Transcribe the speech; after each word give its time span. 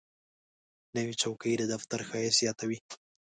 نوې 0.95 1.13
چوکۍ 1.21 1.53
د 1.57 1.63
دفتر 1.73 1.99
ښایست 2.09 2.37
زیاتوي 2.41 2.77